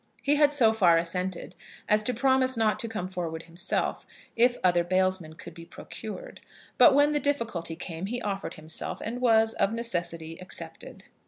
[0.23, 1.53] He had so far assented
[1.87, 4.03] as to promise not to come forward himself,
[4.35, 6.41] if other bailsmen could be procured.
[6.79, 11.03] But, when the difficulty came, he offered himself, and was, of necessity, accepted.